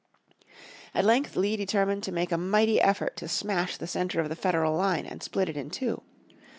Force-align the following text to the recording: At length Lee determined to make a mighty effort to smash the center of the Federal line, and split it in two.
At 0.95 1.05
length 1.05 1.35
Lee 1.35 1.55
determined 1.55 2.01
to 2.05 2.11
make 2.11 2.31
a 2.31 2.37
mighty 2.39 2.81
effort 2.81 3.15
to 3.17 3.27
smash 3.27 3.77
the 3.77 3.85
center 3.85 4.19
of 4.19 4.29
the 4.29 4.35
Federal 4.35 4.73
line, 4.75 5.05
and 5.05 5.21
split 5.21 5.47
it 5.47 5.55
in 5.55 5.69
two. 5.69 6.01